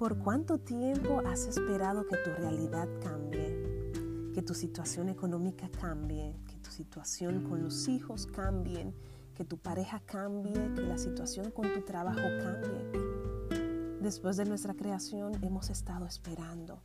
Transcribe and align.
¿Por 0.00 0.16
cuánto 0.16 0.56
tiempo 0.56 1.20
has 1.26 1.46
esperado 1.46 2.06
que 2.06 2.16
tu 2.16 2.30
realidad 2.30 2.88
cambie? 3.02 4.32
Que 4.32 4.40
tu 4.40 4.54
situación 4.54 5.10
económica 5.10 5.68
cambie, 5.78 6.34
que 6.46 6.56
tu 6.56 6.70
situación 6.70 7.44
con 7.46 7.62
los 7.62 7.86
hijos 7.86 8.26
cambie, 8.26 8.94
que 9.34 9.44
tu 9.44 9.58
pareja 9.58 10.00
cambie, 10.06 10.72
que 10.72 10.80
la 10.80 10.96
situación 10.96 11.50
con 11.50 11.70
tu 11.74 11.82
trabajo 11.82 12.26
cambie. 12.42 14.00
Después 14.00 14.38
de 14.38 14.46
nuestra 14.46 14.72
creación 14.72 15.34
hemos 15.44 15.68
estado 15.68 16.06
esperando, 16.06 16.80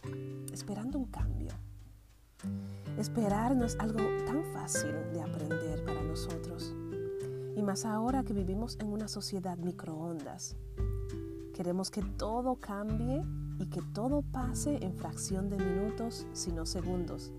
esperando 0.52 1.00
un 1.00 1.06
cambio. 1.06 1.54
Esperar 2.98 3.56
no 3.56 3.64
es 3.64 3.78
algo 3.80 4.02
tan 4.26 4.44
fácil 4.52 4.92
de 5.14 5.22
aprender 5.22 5.86
para 5.86 6.04
nosotros. 6.04 6.76
Y 7.56 7.62
más 7.62 7.86
ahora 7.86 8.26
que 8.26 8.34
vivimos 8.34 8.78
en 8.82 8.88
una 8.88 9.08
sociedad 9.08 9.58
microondas. 9.58 10.58
Queremos 11.56 11.90
que 11.90 12.02
todo 12.02 12.58
cambie 12.58 13.24
y 13.60 13.68
que 13.68 13.82
todo 13.94 14.24
pase 14.24 14.84
en 14.84 14.94
fracción 14.94 15.50
de 15.50 15.58
minutos, 15.58 16.28
sino 16.34 16.66
segundos. 16.66 17.32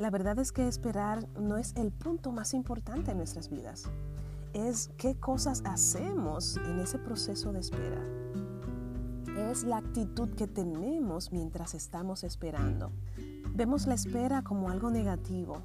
La 0.00 0.10
verdad 0.10 0.40
es 0.40 0.50
que 0.50 0.66
esperar 0.66 1.28
no 1.38 1.56
es 1.56 1.72
el 1.76 1.92
punto 1.92 2.32
más 2.32 2.52
importante 2.52 3.12
en 3.12 3.18
nuestras 3.18 3.48
vidas. 3.48 3.88
Es 4.54 4.90
qué 4.96 5.14
cosas 5.14 5.62
hacemos 5.66 6.56
en 6.56 6.80
ese 6.80 6.98
proceso 6.98 7.52
de 7.52 7.60
espera. 7.60 8.02
Es 9.36 9.62
la 9.62 9.76
actitud 9.76 10.30
que 10.30 10.48
tenemos 10.48 11.30
mientras 11.30 11.74
estamos 11.74 12.24
esperando. 12.24 12.90
Vemos 13.54 13.86
la 13.86 13.94
espera 13.94 14.42
como 14.42 14.68
algo 14.68 14.90
negativo. 14.90 15.62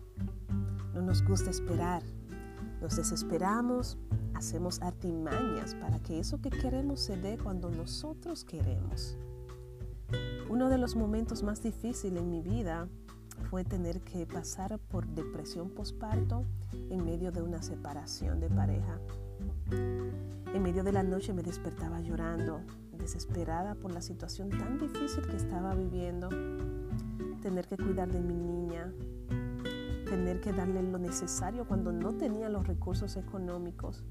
No 0.94 1.02
nos 1.02 1.24
gusta 1.26 1.50
esperar. 1.50 2.04
Nos 2.86 2.98
desesperamos, 2.98 3.98
hacemos 4.36 4.80
artimañas 4.80 5.74
para 5.74 5.98
que 5.98 6.20
eso 6.20 6.40
que 6.40 6.52
queremos 6.52 7.00
se 7.00 7.18
dé 7.18 7.36
cuando 7.36 7.72
nosotros 7.72 8.46
queremos. 8.46 9.18
Uno 10.52 10.70
de 10.70 10.78
los 10.78 10.96
momentos 10.96 11.42
más 11.42 11.64
difíciles 11.64 12.22
en 12.22 12.30
mi 12.30 12.44
vida 12.44 12.88
fue 13.50 13.64
tener 13.64 14.02
que 14.02 14.28
pasar 14.28 14.78
por 14.78 15.08
depresión 15.08 15.72
postparto 15.72 16.46
en 16.92 17.04
medio 17.04 17.32
de 17.32 17.42
una 17.42 17.64
separación 17.64 18.40
de 18.40 18.50
pareja. 18.50 19.00
En 19.72 20.62
medio 20.62 20.84
de 20.84 20.92
la 20.92 21.02
noche 21.02 21.34
me 21.34 21.42
despertaba 21.42 22.02
llorando, 22.02 22.62
desesperada 23.00 23.74
por 23.74 23.94
la 23.94 24.02
situación 24.04 24.52
tan 24.52 24.78
difícil 24.78 25.26
que 25.26 25.38
estaba 25.38 25.74
viviendo 25.74 26.30
tener 27.42 27.68
que 27.68 27.78
cuidar 27.78 28.12
de 28.12 28.22
mi 28.22 28.36
niña, 28.36 28.92
que 30.40 30.54
darle 30.54 30.82
lo 30.84 30.98
necesario 30.98 31.68
cuando 31.68 31.92
no 31.92 32.14
tenía 32.14 32.50
los 32.50 32.68
recursos 32.68 33.18
económicos, 33.18 34.04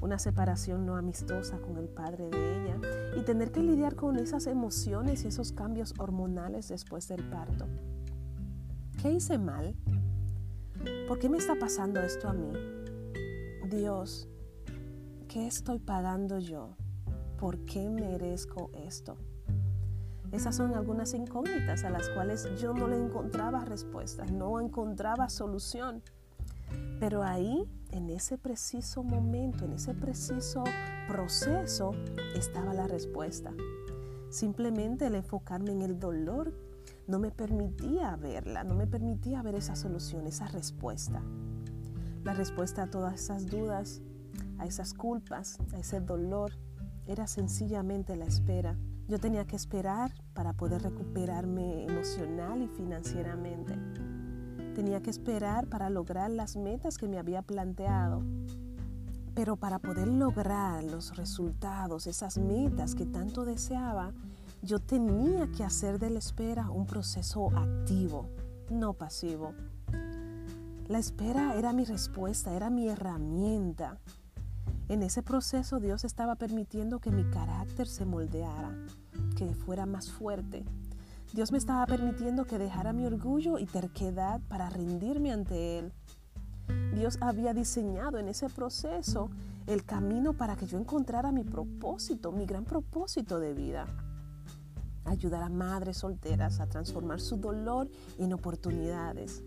una 0.00 0.18
separación 0.18 0.84
no 0.84 0.96
amistosa 0.96 1.58
con 1.58 1.76
el 1.78 1.88
padre 1.88 2.28
de 2.28 2.62
ella 2.62 2.80
y 3.16 3.22
tener 3.22 3.52
que 3.52 3.62
lidiar 3.62 3.94
con 3.94 4.16
esas 4.16 4.46
emociones 4.46 5.24
y 5.24 5.28
esos 5.28 5.52
cambios 5.52 5.94
hormonales 5.98 6.68
después 6.68 7.06
del 7.08 7.22
parto. 7.28 7.66
¿Qué 9.00 9.12
hice 9.12 9.38
mal? 9.38 9.76
¿Por 11.06 11.18
qué 11.18 11.28
me 11.28 11.38
está 11.38 11.54
pasando 11.54 12.00
esto 12.00 12.28
a 12.28 12.32
mí? 12.32 12.52
Dios, 13.70 14.28
¿qué 15.28 15.46
estoy 15.46 15.78
pagando 15.78 16.40
yo? 16.40 16.76
¿Por 17.38 17.64
qué 17.64 17.88
merezco 17.88 18.70
esto? 18.74 19.16
Esas 20.32 20.56
son 20.56 20.74
algunas 20.74 21.12
incógnitas 21.12 21.84
a 21.84 21.90
las 21.90 22.08
cuales 22.08 22.48
yo 22.58 22.72
no 22.72 22.88
le 22.88 22.96
encontraba 22.96 23.66
respuesta, 23.66 24.24
no 24.24 24.60
encontraba 24.60 25.28
solución. 25.28 26.02
Pero 26.98 27.22
ahí, 27.22 27.68
en 27.90 28.08
ese 28.08 28.38
preciso 28.38 29.02
momento, 29.02 29.66
en 29.66 29.74
ese 29.74 29.92
preciso 29.92 30.64
proceso, 31.06 31.92
estaba 32.34 32.72
la 32.72 32.86
respuesta. 32.86 33.52
Simplemente 34.30 35.06
el 35.06 35.16
enfocarme 35.16 35.72
en 35.72 35.82
el 35.82 35.98
dolor 35.98 36.54
no 37.06 37.18
me 37.18 37.30
permitía 37.30 38.16
verla, 38.16 38.64
no 38.64 38.74
me 38.74 38.86
permitía 38.86 39.42
ver 39.42 39.56
esa 39.56 39.76
solución, 39.76 40.26
esa 40.26 40.48
respuesta. 40.48 41.22
La 42.24 42.32
respuesta 42.32 42.84
a 42.84 42.90
todas 42.90 43.20
esas 43.20 43.48
dudas, 43.48 44.00
a 44.58 44.64
esas 44.64 44.94
culpas, 44.94 45.58
a 45.74 45.78
ese 45.78 46.00
dolor, 46.00 46.52
era 47.06 47.26
sencillamente 47.26 48.16
la 48.16 48.24
espera 48.24 48.78
yo 49.08 49.18
tenía 49.18 49.46
que 49.46 49.56
esperar 49.56 50.12
para 50.34 50.52
poder 50.52 50.82
recuperarme 50.82 51.84
emocional 51.84 52.62
y 52.62 52.68
financieramente. 52.68 53.74
Tenía 54.74 55.02
que 55.02 55.10
esperar 55.10 55.66
para 55.66 55.90
lograr 55.90 56.30
las 56.30 56.56
metas 56.56 56.96
que 56.96 57.08
me 57.08 57.18
había 57.18 57.42
planteado. 57.42 58.22
Pero 59.34 59.56
para 59.56 59.78
poder 59.78 60.08
lograr 60.08 60.84
los 60.84 61.16
resultados, 61.16 62.06
esas 62.06 62.38
metas 62.38 62.94
que 62.94 63.06
tanto 63.06 63.44
deseaba, 63.44 64.12
yo 64.62 64.78
tenía 64.78 65.50
que 65.50 65.64
hacer 65.64 65.98
de 65.98 66.10
la 66.10 66.18
espera 66.18 66.70
un 66.70 66.86
proceso 66.86 67.50
activo, 67.56 68.28
no 68.70 68.92
pasivo. 68.94 69.54
La 70.88 70.98
espera 70.98 71.54
era 71.56 71.72
mi 71.72 71.84
respuesta, 71.84 72.54
era 72.54 72.70
mi 72.70 72.88
herramienta. 72.88 73.98
En 74.92 75.02
ese 75.02 75.22
proceso 75.22 75.80
Dios 75.80 76.04
estaba 76.04 76.34
permitiendo 76.34 76.98
que 76.98 77.10
mi 77.10 77.24
carácter 77.24 77.88
se 77.88 78.04
moldeara, 78.04 78.76
que 79.38 79.54
fuera 79.54 79.86
más 79.86 80.10
fuerte. 80.10 80.66
Dios 81.32 81.50
me 81.50 81.56
estaba 81.56 81.86
permitiendo 81.86 82.44
que 82.44 82.58
dejara 82.58 82.92
mi 82.92 83.06
orgullo 83.06 83.58
y 83.58 83.64
terquedad 83.64 84.42
para 84.50 84.68
rendirme 84.68 85.32
ante 85.32 85.78
Él. 85.78 85.94
Dios 86.94 87.16
había 87.22 87.54
diseñado 87.54 88.18
en 88.18 88.28
ese 88.28 88.50
proceso 88.50 89.30
el 89.66 89.82
camino 89.86 90.34
para 90.34 90.56
que 90.56 90.66
yo 90.66 90.76
encontrara 90.76 91.32
mi 91.32 91.42
propósito, 91.42 92.30
mi 92.30 92.44
gran 92.44 92.66
propósito 92.66 93.40
de 93.40 93.54
vida. 93.54 93.86
Ayudar 95.06 95.42
a 95.42 95.48
madres 95.48 95.96
solteras 95.96 96.60
a 96.60 96.66
transformar 96.66 97.18
su 97.22 97.38
dolor 97.38 97.88
en 98.18 98.34
oportunidades 98.34 99.42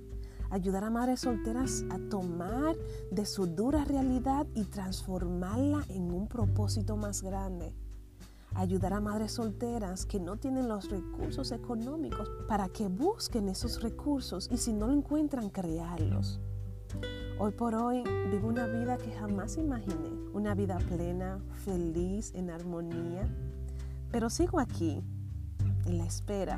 ayudar 0.50 0.84
a 0.84 0.90
madres 0.90 1.22
solteras 1.22 1.84
a 1.90 1.98
tomar 2.10 2.76
de 3.12 3.26
su 3.26 3.48
dura 3.48 3.86
realidad 3.86 4.48
y 4.54 4.64
transformarla 4.66 5.84
en 5.90 6.12
un 6.12 6.28
propósito 6.28 6.98
más 6.98 7.22
grande. 7.22 7.74
Ayudar 8.54 8.94
a 8.94 9.02
madres 9.02 9.34
solteras 9.34 10.06
que 10.06 10.20
no 10.20 10.38
tienen 10.38 10.70
los 10.70 10.90
recursos 10.90 11.52
económicos 11.52 12.32
para 12.48 12.70
que 12.70 12.88
busquen 12.88 13.50
esos 13.50 13.82
recursos 13.82 14.48
y 14.52 14.58
si 14.58 14.72
no 14.72 14.88
lo 14.88 14.94
encuentran, 14.94 15.50
crearlos. 15.50 16.40
Hoy 17.38 17.52
por 17.52 17.76
hoy 17.76 18.04
vivo 18.32 18.48
una 18.48 18.66
vida 18.66 18.98
que 18.98 19.12
jamás 19.12 19.58
imaginé, 19.58 20.10
una 20.34 20.56
vida 20.56 20.78
plena, 20.78 21.42
feliz, 21.66 22.34
en 22.34 22.50
armonía, 22.50 23.28
pero 24.10 24.30
sigo 24.30 24.60
aquí, 24.60 25.04
en 25.86 25.98
la 25.98 26.06
espera 26.06 26.58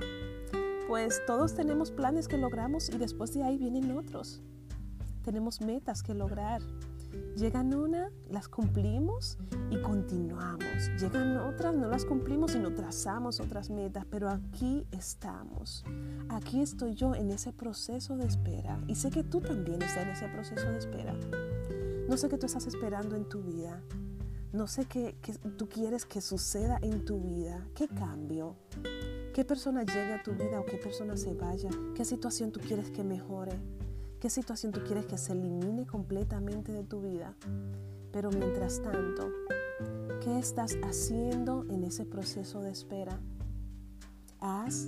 pues 0.87 1.21
todos 1.25 1.53
tenemos 1.53 1.91
planes 1.91 2.27
que 2.27 2.37
logramos 2.37 2.89
y 2.89 2.97
después 2.97 3.33
de 3.33 3.43
ahí 3.43 3.57
vienen 3.57 3.91
otros. 3.97 4.41
Tenemos 5.23 5.59
metas 5.59 6.01
que 6.01 6.13
lograr. 6.13 6.61
Llegan 7.35 7.73
una, 7.73 8.09
las 8.29 8.47
cumplimos 8.47 9.37
y 9.69 9.81
continuamos. 9.81 10.89
Llegan 10.99 11.37
otras, 11.37 11.75
no 11.75 11.87
las 11.87 12.05
cumplimos 12.05 12.55
y 12.55 12.59
no 12.59 12.73
trazamos 12.73 13.39
otras 13.39 13.69
metas, 13.69 14.05
pero 14.09 14.29
aquí 14.29 14.87
estamos. 14.91 15.83
Aquí 16.29 16.61
estoy 16.61 16.95
yo 16.95 17.15
en 17.15 17.31
ese 17.31 17.51
proceso 17.51 18.15
de 18.15 18.25
espera 18.25 18.79
y 18.87 18.95
sé 18.95 19.09
que 19.09 19.23
tú 19.23 19.41
también 19.41 19.81
estás 19.81 20.03
en 20.03 20.09
ese 20.09 20.27
proceso 20.29 20.69
de 20.71 20.77
espera. 20.77 21.13
No 22.07 22.15
sé 22.15 22.29
qué 22.29 22.37
tú 22.37 22.45
estás 22.45 22.65
esperando 22.65 23.15
en 23.15 23.27
tu 23.27 23.41
vida. 23.41 23.83
No 24.53 24.67
sé 24.67 24.85
qué, 24.85 25.15
tú 25.57 25.67
quieres 25.67 26.05
que 26.05 26.21
suceda 26.21 26.79
en 26.81 27.03
tu 27.03 27.19
vida. 27.19 27.67
¿Qué 27.75 27.87
cambio? 27.87 28.55
¿Qué 29.37 29.45
persona 29.45 29.83
llegue 29.83 30.13
a 30.13 30.23
tu 30.23 30.31
vida 30.31 30.59
o 30.59 30.65
qué 30.65 30.77
persona 30.77 31.15
se 31.15 31.35
vaya? 31.35 31.69
¿Qué 31.93 32.03
situación 32.05 32.51
tú 32.51 32.59
quieres 32.59 32.89
que 32.89 33.03
mejore? 33.03 33.51
¿Qué 34.19 34.31
situación 34.31 34.71
tú 34.71 34.81
quieres 34.83 35.05
que 35.05 35.19
se 35.19 35.33
elimine 35.33 35.85
completamente 35.85 36.71
de 36.71 36.83
tu 36.83 37.01
vida? 37.01 37.35
Pero 38.11 38.31
mientras 38.31 38.81
tanto, 38.81 39.29
¿qué 40.23 40.39
estás 40.39 40.75
haciendo 40.81 41.67
en 41.69 41.83
ese 41.83 42.03
proceso 42.03 42.61
de 42.61 42.71
espera? 42.71 43.19
Haz 44.39 44.87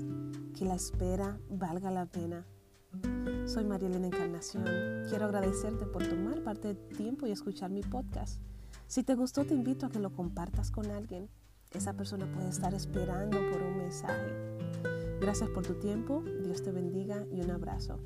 que 0.57 0.65
la 0.65 0.73
espera 0.73 1.37
valga 1.51 1.91
la 1.91 2.07
pena. 2.07 2.43
Soy 3.45 3.65
María 3.65 3.89
Elena 3.89 4.07
Encarnación. 4.07 4.65
Quiero 5.09 5.25
agradecerte 5.25 5.85
por 5.85 6.07
tomar 6.07 6.41
parte 6.41 6.69
de 6.69 6.75
tiempo 6.95 7.27
y 7.27 7.31
escuchar 7.31 7.69
mi 7.69 7.83
podcast. 7.83 8.41
Si 8.87 9.03
te 9.03 9.13
gustó, 9.13 9.45
te 9.45 9.53
invito 9.53 9.85
a 9.85 9.89
que 9.91 9.99
lo 9.99 10.11
compartas 10.11 10.71
con 10.71 10.89
alguien 10.89 11.29
esa 11.71 11.93
persona 11.93 12.25
puede 12.31 12.49
estar 12.49 12.73
esperando 12.73 13.37
por 13.51 13.61
un 13.61 13.68
Gracias 15.19 15.49
por 15.49 15.65
tu 15.65 15.73
tiempo, 15.75 16.23
Dios 16.43 16.61
te 16.61 16.71
bendiga 16.71 17.25
y 17.31 17.41
un 17.41 17.51
abrazo. 17.51 17.99